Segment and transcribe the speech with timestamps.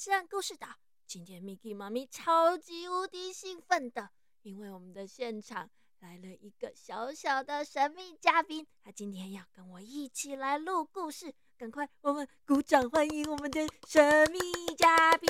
[0.00, 0.66] 回来航向故事岛。
[1.06, 4.08] 今天 Miki 妈咪超级无敌兴奋的，
[4.40, 5.68] 因为我们的现场
[5.98, 11.34] 来了一个小小的神秘嘉宾，他今天要跟我一起来录故事。
[11.58, 14.38] 赶快，我们鼓掌欢迎我们的神秘
[14.74, 15.28] 嘉宾！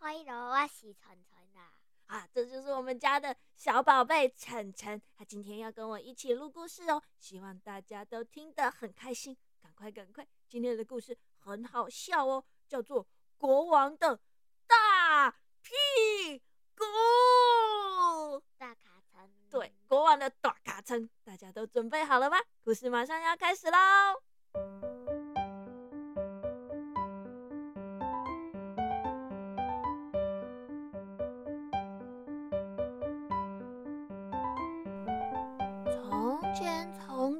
[0.00, 1.60] 欢迎我是晨晨呐。
[2.06, 9.36] 啊，这就是我们家的小宝贝晨晨，他今天要跟我一起录故事哦，希望大家都听得很开心。
[9.60, 13.04] 赶快赶快，今天的故事很好笑哦，叫做
[13.36, 14.18] 《国王的
[14.66, 16.40] 大屁
[16.74, 16.84] 股》。
[18.56, 22.38] 大卡层，对，国王的大卡层，大家都准备好了吗？
[22.64, 23.76] 故事马上要开始喽！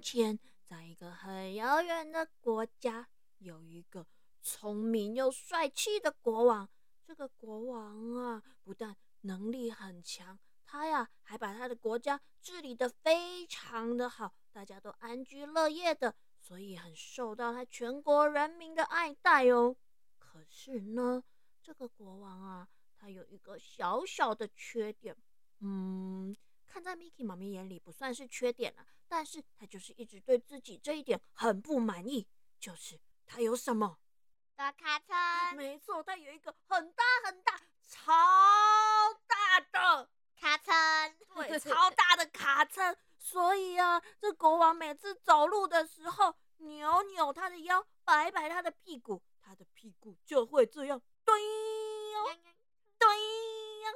[0.03, 3.07] 前，在一个很遥远的国家，
[3.39, 4.05] 有一个
[4.43, 6.69] 聪明又帅气的国王。
[7.05, 19.77] 这个国王啊，不但能力很强，他呀还把他的国家治理得非常的好，大家都安居乐业的，所以很受到他全国人民的爱戴哦。
[20.19, 21.23] 可是呢，
[21.63, 25.17] 这个国王啊，他有一个小小的缺点，
[25.61, 26.37] 嗯。
[26.65, 32.27] 看在 Miki 妈咪眼里不算是缺点了，但是他就是一直对自己这一点很不满意，
[32.59, 33.99] 就是他有什么
[34.63, 35.57] 大卡车？
[35.57, 37.59] 没错，它有一个很大很大、
[37.91, 38.13] 超
[39.27, 40.09] 大的
[40.41, 40.73] 卡车，
[41.35, 42.97] 对，超 大的卡车。
[43.19, 52.25] 所以啊，这国王每次走路的时候，扭扭他的腰，摆摆他的屁股，他的屁股就会这样，对哟，
[53.01, 53.09] 对
[53.81, 53.91] 呀，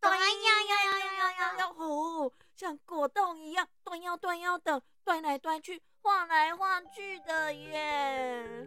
[0.00, 1.66] 对呀呀呀呀呀呀。
[1.76, 8.66] 哦，像果冻一样，断腰断腰的，断来断去，晃来晃去的耶。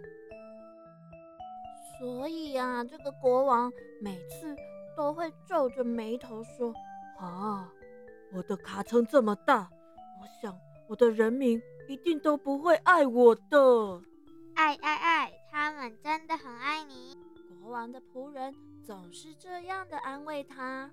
[2.00, 3.72] 所以啊，这个国王
[4.02, 4.56] 每次
[4.96, 6.74] 都会皱着眉头说
[7.20, 7.70] ：“啊，
[8.32, 9.70] 我的卡车这么大，
[10.22, 14.02] 我想我的人民一定都不会爱我的。”
[14.56, 17.14] 爱爱爱，他们真的很爱你。
[17.62, 20.90] 国王的仆人总是这样的安慰他。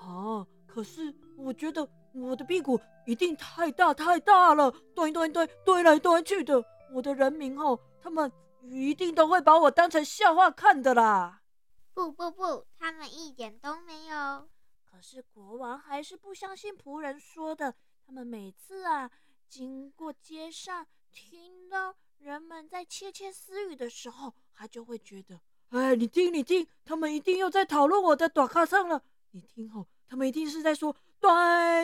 [0.00, 0.44] 啊！
[0.66, 6.60] 可是我觉得我的屁股一定太大太大了，端端端端来端去的，
[6.92, 8.30] 我的人民哦，他们
[8.70, 11.42] 一定都会把我当成笑话看的啦。
[11.92, 14.48] 不不不，他们一点都没有。
[14.84, 17.74] 可是国王还是不相信仆人说的。
[18.06, 19.10] 他们每次啊
[19.48, 29.02] 经过街上，听到人们在窃窃私语的时候，他就会觉得，哎，你听你听，他们一定又在讨论我的短卡上了。
[29.30, 31.30] 你听哦，他们一定是在说“对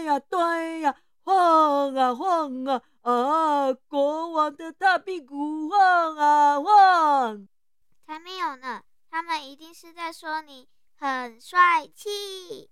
[0.04, 7.48] 呀对呀，晃啊晃啊啊，国王的大屁股晃啊晃”。
[8.06, 12.68] 才没有呢，他们一定是在说你很帅气。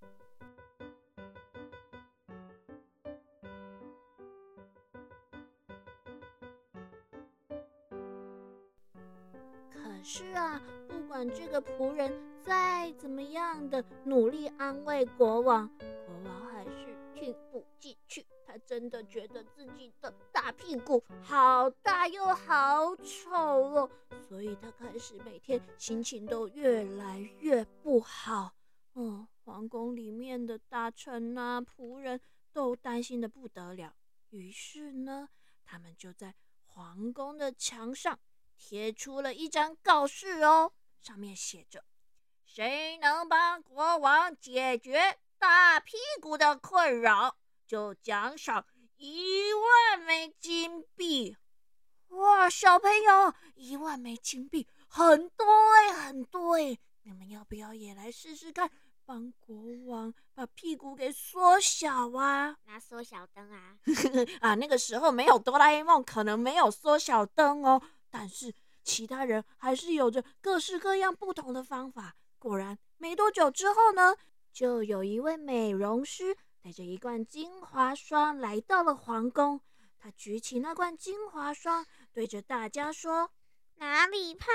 [9.70, 12.12] 可是啊，不管这个仆人。
[12.40, 17.77] 再怎么样的努力安慰国王，国王还是听不进去。
[17.77, 17.77] 他
[18.68, 23.90] 真的觉得自己的大屁股好大又好丑哦，
[24.28, 28.52] 所以他开始每天心情都越来越不好。
[28.92, 32.20] 嗯，皇宫里面的大臣啊、仆人
[32.52, 33.94] 都担心的不得了。
[34.28, 35.30] 于是呢，
[35.64, 36.34] 他们就在
[36.66, 38.20] 皇宫的墙上
[38.58, 41.82] 贴出了一张告示哦，上面写着。
[42.44, 48.64] 谁能帮国王解决大屁股的困扰，就奖赏
[48.96, 51.36] 一万枚金币。
[52.08, 55.44] 哇，小朋友，一万枚金币很多
[55.76, 56.78] 哎，很多哎！
[57.02, 58.70] 你们要不要也来试试看，
[59.04, 59.54] 帮国
[59.84, 62.56] 王把屁股给缩小啊？
[62.64, 63.76] 拿缩小灯啊？
[64.40, 67.82] 啊，那个时候没有哆啦 A 梦，可能没有缩小灯哦。
[68.08, 72.16] 但是其他人还是有着各式各样不同的方法。
[72.38, 74.16] 果然，没多久之后呢，
[74.50, 79.60] 就有一位美容师带着一罐精华霜来到了皇宫。
[79.98, 83.30] 他举起那罐精华霜，对着大家说
[83.76, 84.48] ：“哪里胖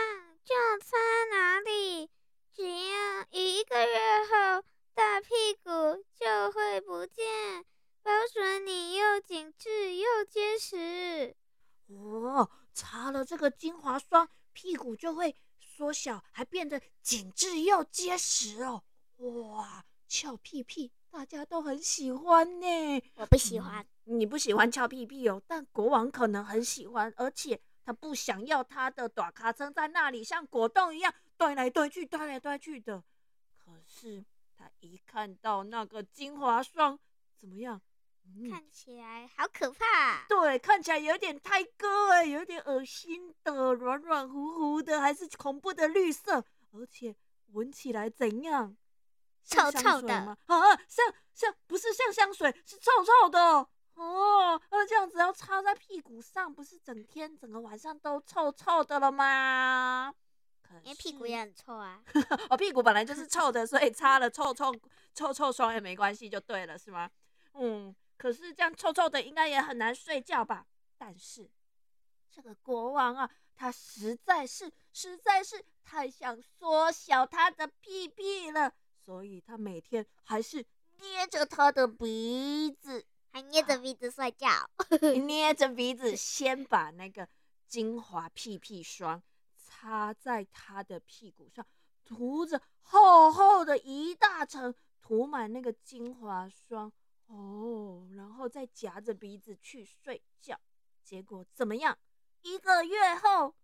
[0.43, 0.97] 就擦
[1.31, 2.09] 哪里，
[2.51, 4.63] 只要一个月后，
[4.93, 5.29] 大屁
[5.63, 5.69] 股
[6.15, 7.65] 就会不见，
[8.01, 11.35] 保准你又紧致又结实。”
[11.87, 15.35] 哦，擦了这个精华霜，屁股就会。
[15.75, 18.83] 缩小还变得紧致又结实哦！
[19.15, 23.03] 哇，翘屁屁大家都很喜欢呢。
[23.17, 23.85] 我不喜欢。
[24.05, 33.03] 你不喜欢翘屁屁哦，但国王可能很喜欢，而且他不想要他的短卡车在那里像果冻一样端来端去、端来端去的。
[33.55, 34.25] 可是
[34.57, 36.99] 他一看到那个精华霜，
[37.37, 37.79] 怎么样？
[38.49, 40.25] 看起来好可怕。
[40.27, 47.15] 对，看起来有点太哥哎，有点恶心的，软软糊糊的，还是恐怖的绿色，而且
[47.51, 48.75] 闻起来怎样？
[49.43, 50.37] 臭臭的啊，
[50.87, 53.39] 像像不是像香水，是臭臭的
[53.95, 54.59] 哦。
[54.71, 60.13] 那这样子要擦在屁股上，不是整天整个晚上都臭臭的了吗？
[60.81, 62.01] 因为屁股也很臭啊。
[62.49, 64.73] 我 屁股本来就是臭的，所以擦了臭臭
[65.13, 67.09] 臭臭霜也没关系，就对了，是吗？
[67.53, 67.95] 嗯。
[68.17, 70.65] 可是这样臭臭的，应该也很难睡觉吧？
[70.97, 71.49] 但是
[72.31, 78.73] 这个国王啊，他实在是实在是太想缩小他的屁屁了，
[79.05, 80.65] 所以他每天还是
[80.99, 84.47] 捏着他的鼻子，还捏着鼻子睡觉，
[85.25, 87.27] 捏着鼻子先把那个
[87.67, 89.21] 精华屁屁霜
[89.57, 91.65] 擦在他的屁股上，
[92.05, 96.91] 涂着厚厚的一大层，涂满那个精华霜。
[97.27, 100.59] 哦，然后再夹着鼻子去睡觉，
[101.03, 101.97] 结果怎么样？
[102.41, 103.55] 一个月后，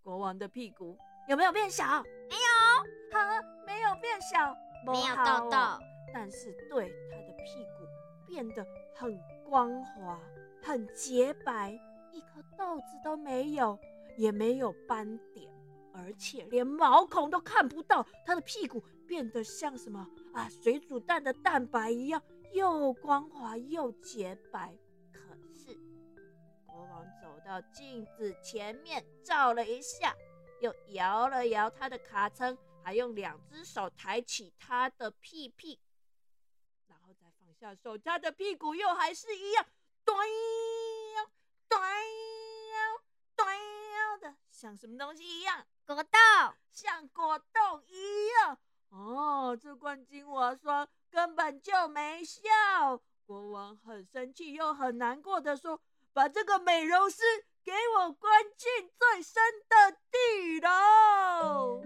[0.00, 0.96] 国王的屁股
[1.28, 2.02] 有没有变小？
[2.02, 4.56] 没有，哈，没有变小，
[4.86, 5.56] 没有痘痘，
[6.12, 7.86] 但是对他的屁股
[8.26, 10.20] 变得很光滑、
[10.62, 11.72] 很洁白，
[12.12, 13.78] 一颗痘子都没有，
[14.16, 15.50] 也没有斑点，
[15.92, 18.06] 而且连毛孔都看不到。
[18.24, 20.48] 他的屁股变得像什么啊？
[20.48, 22.22] 水煮蛋的蛋白一样。
[22.54, 24.74] 又光滑又洁白，
[25.12, 25.78] 可是
[26.64, 30.14] 国王走到镜子前面照了一下，
[30.62, 32.56] 又摇了摇他的卡称，
[32.88, 35.78] 还用两只手抬起他的屁屁，
[36.86, 39.66] 然后再放下手，他的屁股又还是一样，
[40.06, 41.30] 短腰
[41.68, 43.02] 短腰
[43.36, 45.66] 短腰的，像什么东西一样？
[45.84, 46.10] 果冻，
[46.70, 48.58] 像果冻一样。
[48.88, 50.88] 哦，这罐精华霜。
[51.10, 53.02] 根本就没效！
[53.26, 55.80] 国王很生气又很难过的说
[56.14, 57.22] ：“把这个美容师
[57.62, 61.82] 给我关进最深的地牢。”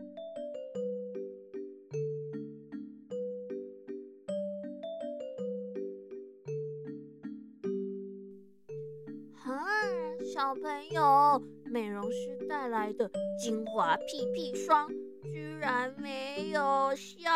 [10.53, 13.11] 小朋友，美容师带来的
[13.43, 14.87] 精华屁屁霜
[15.23, 17.31] 居然没有效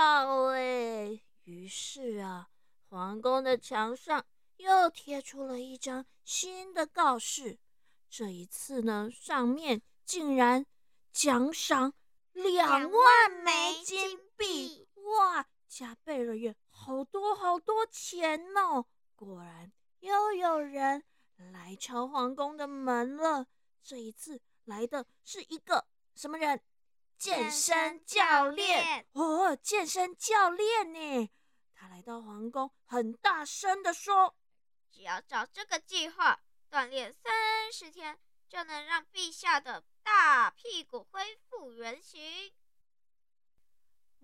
[0.49, 1.19] 哎！
[1.45, 2.51] 于是啊，
[2.91, 4.23] 皇宫的墙上
[4.59, 7.59] 又贴出了一张新的告示。
[8.11, 10.67] 这一次呢，上面竟然
[11.11, 11.95] 奖赏
[12.35, 14.87] 两万枚金币！
[14.95, 18.85] 哇，加倍了耶，好多好多钱哦！
[19.15, 21.03] 果然又有人
[21.37, 23.47] 来敲皇宫的门了。
[23.83, 26.61] 这一次来的是一个什么人？
[27.19, 31.31] 健身教练哦，健身教练呢？
[31.75, 34.37] 他来到皇宫，很大声的说
[34.93, 36.41] ：“只要照这个计划
[36.71, 38.19] 锻炼三十天，
[38.49, 42.53] 就能让陛下的大屁股恢复原形。”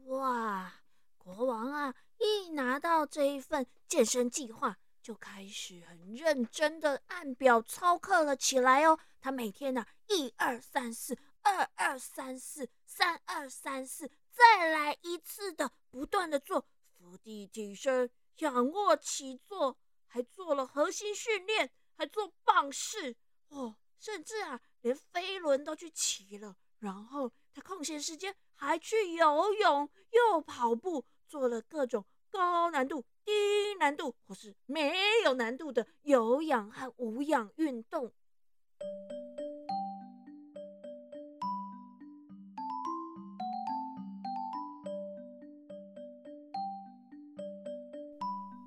[0.09, 0.75] 哇！
[1.16, 8.99] 国王啊，一拿到这一份健身计划，就开始很认真的按表操课了起来哦。
[9.21, 11.18] 他每天呢，一二三四。
[11.44, 16.64] 二二三四，三二三四，再来一次的，不断的做
[16.97, 23.16] 伏地挺身、仰卧起坐，还做了核心训练，还做棒式，
[23.49, 26.56] 哦，甚至啊，连飞轮都去骑了。
[26.78, 33.33] 然后他空闲时间还去游泳，又跑步，做了各种高难度、低
[33.79, 34.93] 难度或是没
[35.25, 38.12] 有难度的有氧和无氧运动。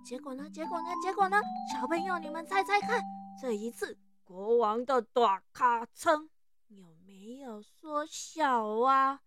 [0.03, 0.47] 结果呢？
[0.51, 0.85] 结果呢？
[1.01, 1.41] 结果呢？
[1.73, 3.01] 小朋友，你们猜猜看，
[3.41, 6.29] 这一次国王的短卡称
[6.67, 9.21] 有没有缩小啊？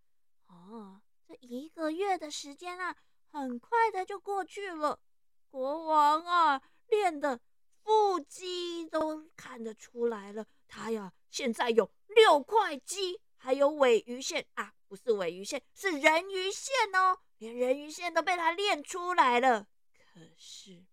[0.46, 2.96] 哦，这一个月的时间啊，
[3.32, 5.00] 很快的就过去了。
[5.50, 7.40] 国王啊，练的
[7.82, 10.46] 腹肌都看得出来了。
[10.66, 19.66] 他呀，现在有六块肌，还有尾鱼线啊，不是尾鱼线，是人鱼线哦，连人鱼线都被他练出来了。
[20.14, 20.84] 可是，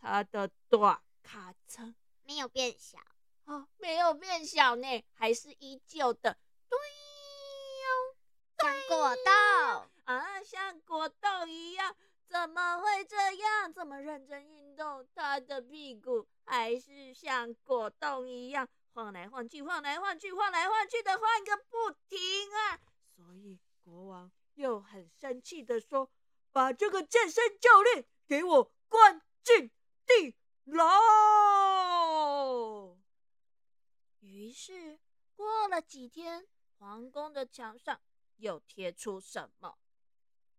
[0.00, 2.98] 他的短卡车没有变小
[3.44, 6.38] 哦，没有变小呢，还是依旧的，
[6.68, 6.78] 对
[8.56, 9.32] 像果冻
[10.04, 11.94] 啊，像果冻一样，
[12.34, 13.72] 怎么会这样？
[13.72, 22.18] 这么认真运动，他的屁股还是像果冻一样晃来晃去、晃来晃去、晃来晃去的晃个不停
[22.52, 22.80] 啊！
[23.14, 26.10] 所以国王又很生气的说
[26.50, 29.70] ：“把这个健身教练给我关进
[30.04, 30.90] 地牢。”
[34.18, 34.98] 于是
[35.36, 36.48] 过了几天，
[36.80, 38.00] 皇宫的墙上
[38.38, 39.78] 又贴出什么？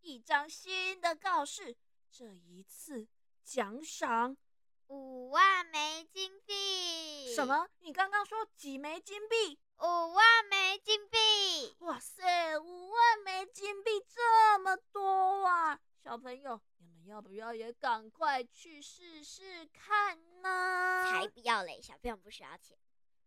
[0.05, 1.75] 一张新的告示，
[2.11, 3.07] 这一次
[3.43, 4.37] 奖赏
[4.85, 7.33] 五万枚金币。
[7.33, 7.67] 什么？
[7.79, 9.59] 你刚刚说几枚金币？
[9.79, 11.75] 五万枚金币！
[11.79, 15.79] 哇塞，五万枚金币这么多啊！
[16.03, 21.07] 小朋友，你们要不要也赶快去试试看呢？
[21.09, 21.81] 才不要嘞！
[21.81, 22.77] 小朋友不需要钱。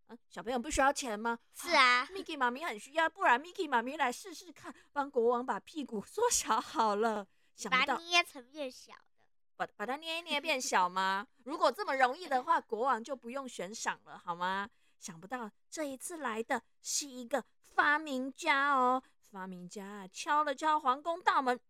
[0.08, 1.38] 嗯，小朋友不需要钱吗？
[1.54, 7.26] 是啊 mikey 妈咪很需要，不然 mikey 妈咪来试试看，帮国王把屁股 缩小好了。
[7.54, 11.26] 想把它捏成变小的，把把它捏一捏变小吗？
[11.44, 14.68] 如果这么容易的话，国王就不用悬赏了，好吗？
[14.98, 21.60] 想不到这一次来的是一个发明家哦，发明家敲了敲皇宫大门，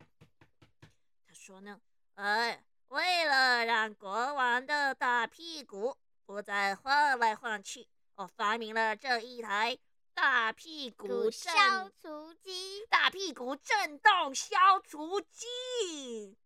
[1.26, 1.80] 他说呢，
[2.14, 7.88] 哎，为了让国王的大屁股不再晃来晃去。
[8.18, 9.78] 我发明了这一台
[10.12, 16.37] 大屁股消除机，大屁股震动消除机，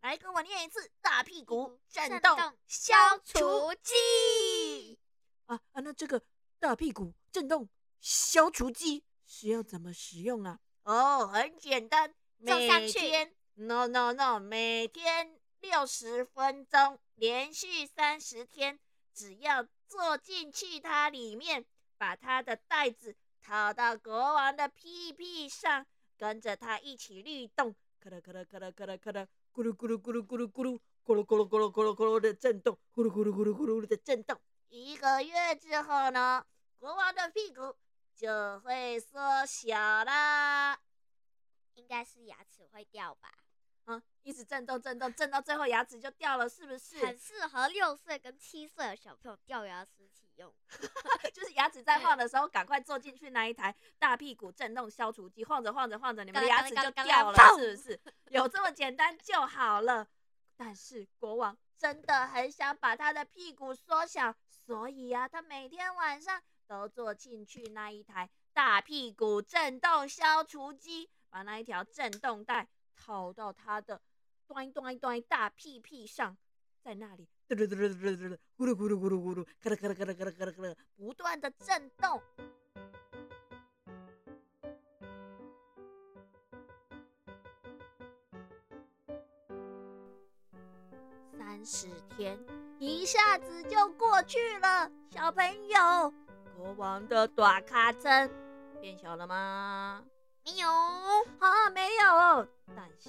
[0.00, 2.36] 来跟我念一次：大屁股震动
[2.66, 2.92] 消
[3.24, 4.98] 除机。
[5.46, 6.20] 啊啊，那这个
[6.58, 7.68] 大屁股震动
[8.00, 10.58] 消除机是要怎么使用啊？
[10.82, 18.80] 哦，很简单，每天，no no no，每天六十分钟，连续三十天，
[19.14, 19.68] 只要。
[19.92, 21.66] 坐进去，它里面
[21.98, 34.40] 把它的袋子套到国王的屁屁上，跟着它一起律动，咔啦咔啦咔啦咔啦咔啦，咕噜咕噜咕噜咕噜咕噜，咕噜咕噜咕噜咕噜咕噜的震动，咕噜咕噜咕噜咕噜的震动。
[34.70, 36.42] 一个月之后呢，
[36.78, 37.76] 国王的屁股
[38.16, 40.80] 就会缩小啦。
[41.74, 43.30] 应该是牙齿会掉吧？
[44.24, 47.04] 嗯，一直震动震动震到最后牙齿就掉了，是不是？
[47.04, 50.52] 很适合六岁跟七岁的小朋友掉牙齿启用，
[51.34, 58.00] 就是牙齿在晃的时候，赶快坐进去那一台大屁股震动消除机，晃着晃着晃着，你们的牙齿就掉了，是不是？
[58.30, 60.06] 有这么简单就好了。
[60.56, 72.68] 但是国王真的很想把他的屁股缩小，所以呀，他每天晚上都坐进去那一台大屁股震动消除机，把那一条震动带。
[72.94, 74.00] 套到他的
[74.52, 76.36] 端端端大屁屁上，
[76.84, 77.64] 在那里咕噜
[78.74, 82.22] 咕噜咕噜咕噜，咯啦咯啦咯啦咯啦咯啦咯啦，不断的震动。
[91.38, 92.38] 三十天
[92.78, 96.12] 一下子就过去了，小朋友，
[96.56, 98.30] 国王的短卡针
[98.82, 100.04] 变小了吗？
[100.44, 100.68] 没有，
[101.38, 102.46] 啊，没有。
[102.76, 103.08] 但是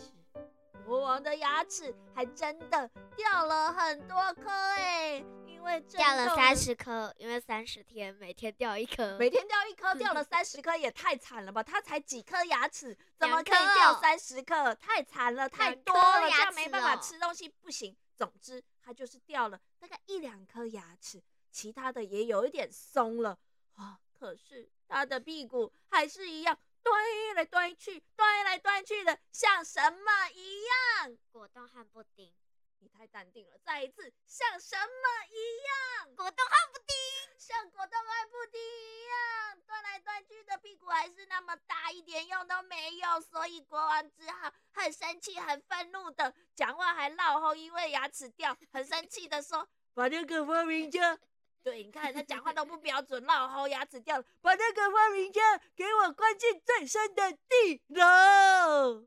[0.85, 11.63] 国王的牙齿还真的掉了很多颗哎，因为掉了三十颗，因为三十天每天掉一颗，每天掉一颗， 掉了三十颗也太惨了吧？
[11.63, 14.75] 他才几颗牙齿，怎么可以掉三十颗？
[14.75, 17.95] 太惨了，太多了，这样没办法吃东西，不行。
[18.15, 21.21] 总之，他就是掉了大概一两颗牙齿，
[21.51, 23.37] 其他的也有一点松了
[23.75, 23.99] 啊。
[24.19, 26.57] 可是他的屁股还是一样。
[26.83, 31.17] 端来端去，端来端去的，像什么一样？
[31.31, 32.31] 果冻和布丁。
[32.79, 33.57] 你太淡定了。
[33.63, 36.15] 再一次，像什么一样？
[36.15, 36.93] 果冻和布丁。
[37.39, 43.21] 像果冻和布丁一样，端来端去的屁股还是那么大，一点用都没有。
[43.21, 51.17] 所以国王只好很生气、很愤怒的讲话，还闹吼，因为牙齿掉，很生气的说：“把那个发明家。”
[51.63, 55.39] 对，你看他讲话都不标准，老吼牙齿掉了，把那个发明家
[55.75, 59.01] 给我关进最深的地牢。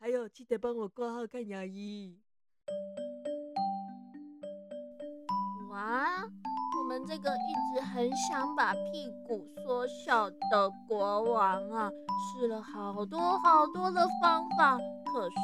[0.00, 2.18] 还有，记得帮我挂号看牙医。
[5.68, 6.24] 哇，
[6.78, 11.90] 我们这个一直很想把屁股缩小的国王啊，
[12.40, 14.78] 试了好多好多的方法，
[15.12, 15.36] 可是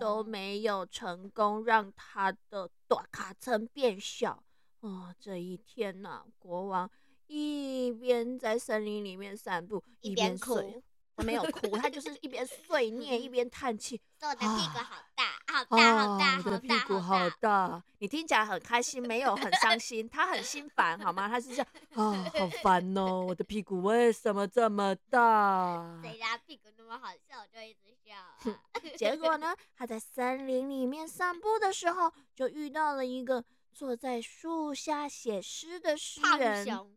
[0.00, 4.42] 都没有成功让他的短卡层变小。
[4.84, 6.90] 哦，这一天呐，国王
[7.26, 10.82] 一边在森林里面散步，一边哭，
[11.16, 13.98] 他没有哭，他就是一边碎 念一边叹气。
[14.20, 17.82] 我的屁股好大，好大，好大，我的屁股好大。
[17.96, 21.30] 你听起来很开心，没有很伤心，他很心烦，好吗？
[21.30, 25.98] 他是这样啊，好烦哦，我的屁股为什么这么大？
[26.04, 28.94] 谁家屁股那么好笑，我就一直笑。
[28.98, 33.42] 结果呢，他在森林里面散步的时候，就遇到了一个
[33.74, 36.96] 坐在树下写诗的诗人。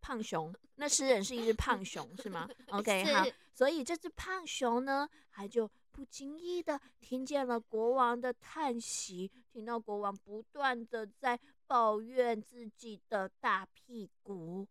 [0.00, 2.48] 胖熊，那诗人是一只胖熊，是吗？
[2.72, 14.66] OK，好，所以这只胖熊呢，他就不经意的听见了国王的叹息，听到国王不断的在抱怨自己的大屁股，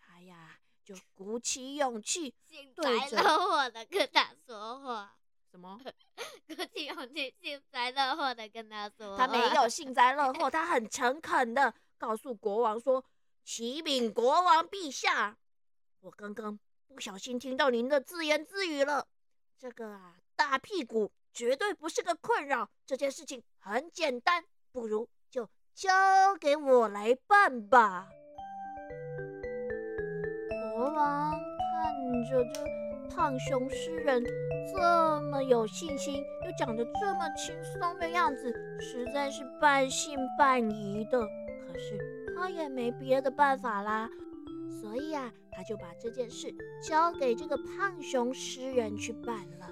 [0.00, 2.34] 他呀就鼓起勇气，
[2.74, 5.16] 对着我的跟他说话。
[5.56, 5.80] 什么？
[6.46, 9.16] 鼓起勇气，幸灾乐祸的跟他说。
[9.16, 13.02] 他没有 幸灾乐祸，他很诚恳的告诉国王说。
[13.42, 15.38] 启禀国王陛下，
[16.00, 16.58] 我刚刚
[16.88, 19.06] 不小心听到您的自言自语了。
[19.56, 22.68] 这个啊，大屁股绝对不是个困扰。
[22.84, 28.08] 这件事情很简单，不如就交给我来办吧。
[30.74, 31.94] 国王看
[32.28, 32.60] 着这
[33.06, 34.24] 胖熊诗人
[34.72, 41.20] 这么有信心，又讲得这么轻松的样子，实在是半信半疑的。
[41.20, 42.16] 可是。
[42.38, 44.10] 他也没别的办法啦，
[44.78, 46.54] 所以啊，他就把这件事
[46.86, 49.66] 交给这个胖熊诗人去办了。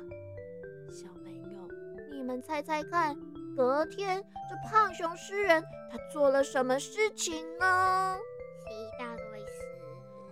[0.91, 1.69] 小朋友，
[2.11, 3.15] 你们猜猜看，
[3.55, 5.63] 隔天这胖熊诗人
[5.93, 8.17] 他做了什么事情呢？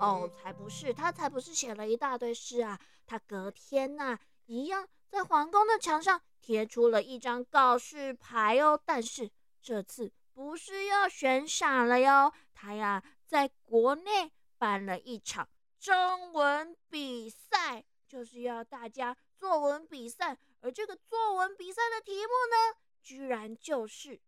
[0.03, 2.79] 哦，才不是，他才不是写了一大堆诗啊！
[3.07, 9.31] 他隔天呐，一样在皇宫的墙上贴出了一张告示牌哦，但是
[9.63, 10.13] 这次。
[10.35, 15.47] 不是要悬赏了哟，他呀在国内办了一场
[15.79, 20.39] 征文比赛，就是要大家作文比赛。
[20.63, 24.19] 而这个作文比赛的题目呢，居然就是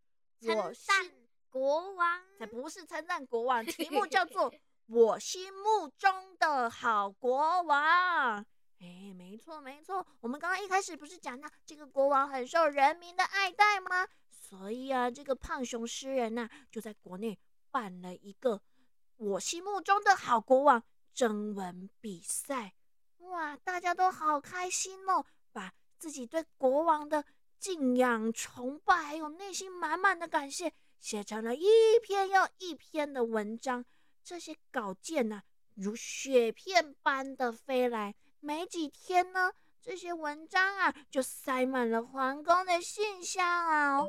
[0.43, 1.11] 我赞
[1.49, 4.53] 国王，才不是称赞国王，题目叫做
[4.87, 8.45] 我心目中的好国王。
[8.81, 14.07] 哎，没错没错，我们刚刚一开始不是讲到这个国王很受人民的爱戴吗？
[14.31, 17.39] 所以啊，这个胖熊诗人呐，就在国内
[17.71, 18.61] 办了一个
[19.17, 20.83] 我心目中的好国王
[21.15, 22.75] 征文比赛。
[23.19, 27.25] 哇，大家都好开心哦，把自己对国王的
[27.59, 31.65] 敬仰、崇拜，还有内心满满的感谢，写成了一
[32.03, 33.83] 篇又一篇的文章。
[34.25, 35.43] 这些稿件呐，
[35.75, 38.15] 如雪片般的飞来。
[38.41, 44.03] 没几天呢，这些文章啊就塞满了皇宫的信箱啊！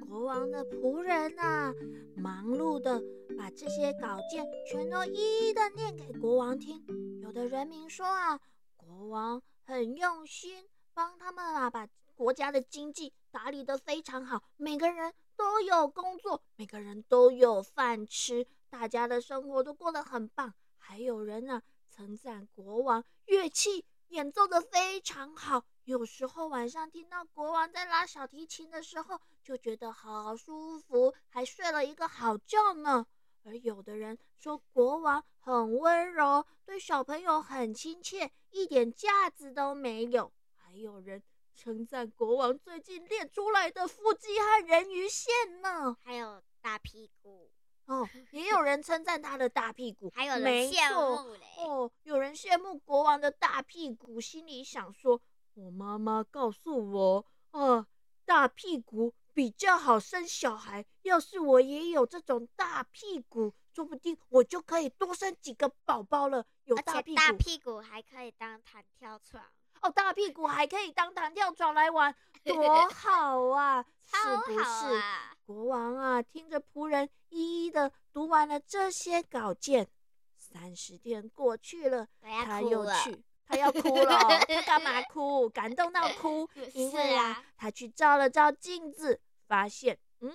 [0.00, 1.74] 国王的仆人啊，
[2.16, 3.02] 忙碌的
[3.36, 6.82] 把这些稿件全都一一的念给国王听。
[7.20, 8.38] 有的人民说啊，
[8.76, 9.42] 国王
[9.72, 11.88] 很用心，帮他们啊把。
[12.14, 20.52] 国家的经济打理得非常好，每个人都有工作，每个人都有饭吃，大家的生活都过得很棒。
[20.76, 33.06] 还有人呢称赞国王乐器演奏得非常好，有时候晚上听到国王在拉小提琴的时候，就觉得好舒服，还睡了一个好觉呢。
[33.44, 40.32] 而有的人说国王很温柔，对小朋友很亲切，一点架子都没有。
[40.56, 41.22] 还有人。
[41.54, 47.50] 称赞国王最近练出来的腹肌和人鱼线呢，还有大屁股
[47.84, 50.90] 哦，也有人称赞他的大屁股，还有人羡
[51.22, 55.20] 慕嘞哦，有人羡慕国王的大屁股，心里想说：
[55.52, 57.86] 我妈妈告诉我，哦，
[58.24, 66.46] 大屁股比较好生小孩，要是我也有这种大屁股，说不定我就可以多生几个宝宝了。
[66.64, 69.42] 有大屁股，大屁股还可以当弹跳床。
[69.80, 72.14] 哦，大屁股还可以当弹跳床来玩，
[72.44, 73.84] 多好啊！
[74.06, 75.02] 是不是？
[75.44, 79.88] 国王啊，听着仆人一一的读完了这些稿件，
[80.36, 84.18] 三十天过去了，他又去，他要哭了。
[84.48, 85.48] 他干嘛 哭？
[85.50, 86.48] 感动到哭？
[86.72, 90.32] 因为啊，他去照了照镜子，发现，嗯，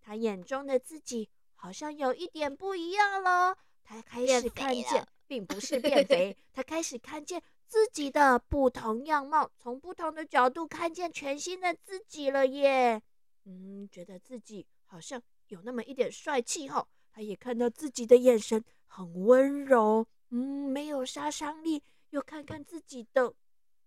[0.00, 3.56] 他眼中的自己好像有一点不一样了。
[3.84, 7.40] 他开始看见，并不是变 肥，他开始看见。
[7.68, 13.02] 自己的不同样貌，从不同的角度看见全新的自己了耶。
[13.44, 16.88] 嗯，觉得自己好像有那么一点帅气哈。
[17.12, 21.82] 他也看到自己的眼神很温柔，嗯，没有杀伤力。
[22.10, 23.34] 又看看自己的，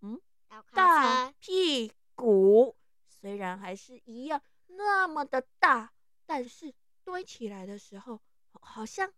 [0.00, 0.20] 嗯，
[0.72, 2.76] 大屁股，
[3.08, 5.92] 虽然然还是一样那么的大，
[6.26, 6.72] 但是
[7.04, 8.20] 堆起来的时候，
[8.60, 9.12] 好像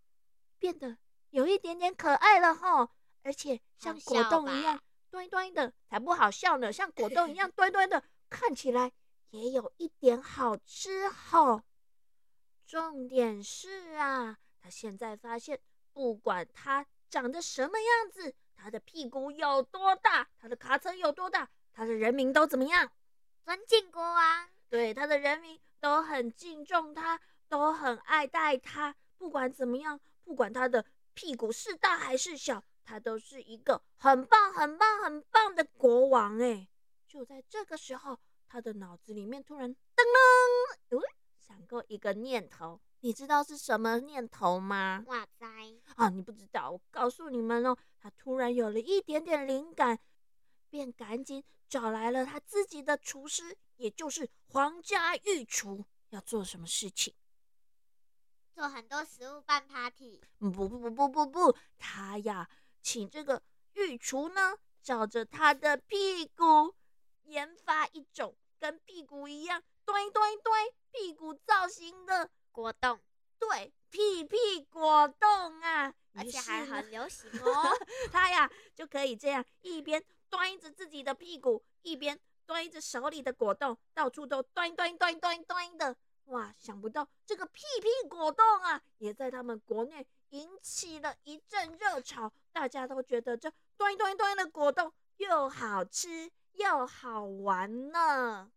[0.59, 0.97] 变得
[1.31, 2.91] 有一点点可爱了哈，
[3.23, 8.93] 而且像果冻一样堆堆的，才不好笑呢，像果冻一样 堆堆的，看起来
[9.31, 11.63] 也有一点好吃哈。
[12.67, 15.61] 重点是啊，他现在发现，
[15.93, 22.91] 不管他长得什么样子，它的屁股有多大，他的卡车有多大，他的人民都怎么样？
[23.45, 24.49] 尊敬国王。
[24.71, 28.97] 对，他的人民都很敬重他，都很爱戴他。
[29.19, 36.41] 不管怎么样，不管他的屁股是大还是小，他都是一个很棒、很棒、很棒的国王。
[36.41, 36.67] 哎，
[37.07, 39.77] 就在这个时候，他的脑子里面突然噔
[40.89, 41.03] 噔，
[41.39, 45.05] 闪过一个念头，你知道是什么念头吗？
[45.09, 45.47] 哇塞！
[45.97, 49.99] 啊，你不知道，我告诉你们哦，他突然有了一点点灵感，
[50.71, 57.13] 便赶紧找来了他自己的厨师，也就是皇家御厨，要做什么事情？
[58.55, 60.23] 做很多食物办 party。
[60.39, 62.49] 不不不不不不，他呀，
[62.81, 63.43] 请这个
[63.75, 66.75] 御厨呢，照着他的屁股
[67.25, 69.63] 研发一种跟屁股一样。
[69.85, 73.01] 对对对，屁股造型的果冻，
[73.37, 77.77] 对，屁屁果冻啊，而且还很流行哦。
[78.13, 85.97] 他呀就可以这样一边端着自己的屁股，一边端着手里的果冻，到处都端端端端端的。
[86.27, 92.33] 哇，想不到这个屁屁果冻啊，也在他们国内引起了一阵热潮。
[92.53, 98.53] 大家都觉得这端端端的果冻又好吃又好玩呢。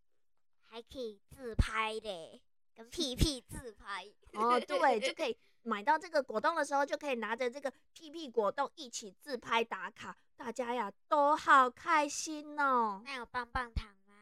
[0.69, 2.41] 还可以自拍的，
[2.77, 4.07] 跟屁屁自拍
[4.39, 13.01] 哦，对，就可以买到这个果冻的时候，就可以拿着这个屁屁果冻一起自拍打卡，大家呀都好开心哦。
[13.03, 14.13] 那有棒棒糖吗？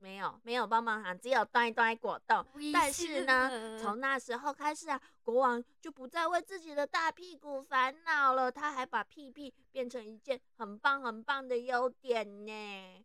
[0.00, 2.44] 没有，没有棒棒糖，只有端端果冻。
[2.74, 13.04] 但是呢，从那时候开始啊，国王就不再为自己的大屁股烦恼了，他还把屁屁变成一件很棒很棒的优点呢。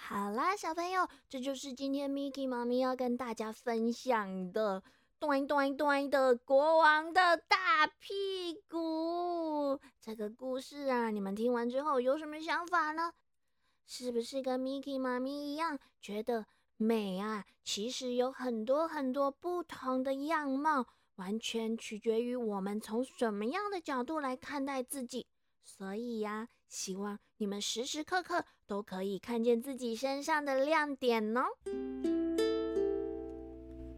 [0.00, 4.82] 好啦，小朋友，这就是今天 Miki 妈咪要跟大家分享的
[5.20, 11.10] “端端端”的国王的大屁股这个故事啊。
[11.10, 13.12] 你们听完之后有什么想法呢？
[13.84, 16.46] 是不是跟 Miki 妈咪一样，觉得
[16.78, 17.44] 美啊？
[17.62, 25.26] 其实有很多很多不同的样貌，完全取决于我们从什么样的角度来看待自己。
[25.62, 31.44] 所以呀，希望你们时时刻刻都可以看见自己身上的亮点哦。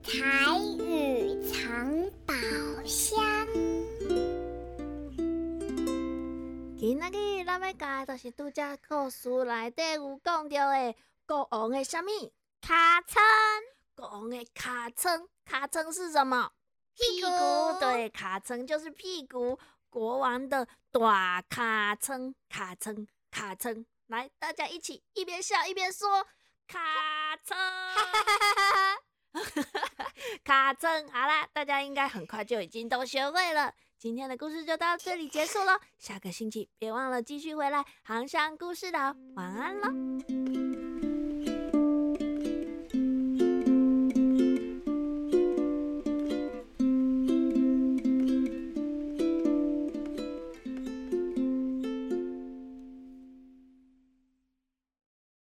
[0.03, 2.35] 台语藏宝
[2.85, 3.47] 箱。
[6.79, 10.95] 今仔日咱要教的就是拄只故事内底有讲到的
[11.27, 12.11] 国王的什么？
[12.61, 13.21] 卡称。
[13.95, 16.51] 国王的卡称，卡称是什么？
[16.95, 17.29] 屁股。
[17.79, 19.59] 对，卡称就是屁股。
[19.91, 26.25] 国王的大卡称，卡称，卡称，来，大家一起一边笑一边说
[26.69, 27.57] 卡称，
[30.45, 33.75] 卡称， 好啦，大家应该很快就已经都学会了。
[33.99, 40.40] 今天的故事就到这里结束了，下个星期别忘了继续回来航向故事岛，晚安了。